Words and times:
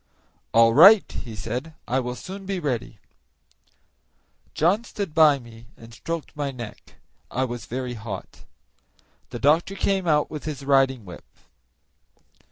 "All 0.51 0.73
right," 0.73 1.05
he 1.11 1.35
said; 1.35 1.75
"I 1.87 1.99
will 1.99 2.15
soon 2.15 2.47
be 2.47 2.59
ready." 2.59 2.97
John 4.55 4.83
stood 4.83 5.13
by 5.13 5.37
me 5.37 5.67
and 5.77 5.93
stroked 5.93 6.35
my 6.35 6.49
neck; 6.49 6.95
I 7.29 7.43
was 7.45 7.67
very 7.67 7.93
hot. 7.93 8.45
The 9.29 9.37
doctor 9.37 9.75
came 9.75 10.07
out 10.07 10.31
with 10.31 10.45
his 10.45 10.65
riding 10.65 11.05
whip. 11.05 11.25